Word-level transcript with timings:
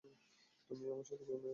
তুমিও 0.69 0.89
আমার 0.93 1.05
সাথে 1.05 1.23
ঘুমিয়ে 1.23 1.39
পড়। 1.39 1.49